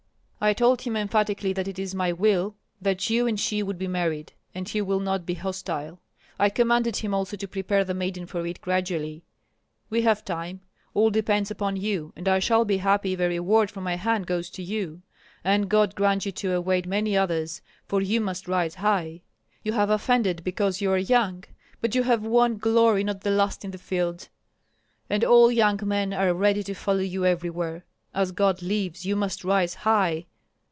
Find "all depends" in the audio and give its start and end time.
10.95-11.51